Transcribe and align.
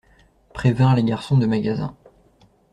Prévinrent 0.55 0.95
les 0.95 1.03
garçons 1.03 1.37
de 1.37 1.45
magasin. 1.45 1.95